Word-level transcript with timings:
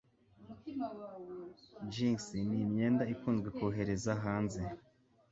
Jeans 1.91 2.25
ni 2.47 2.57
imyenda 2.65 3.03
ikunzwe 3.13 3.47
kohereza 3.57 4.11
hanze. 4.23 4.61